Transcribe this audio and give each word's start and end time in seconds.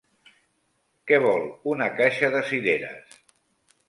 Que 1.11 1.19
vol 1.25 1.45
una 1.73 1.89
caixa 1.99 2.31
de 2.37 2.41
cireres! 2.53 3.21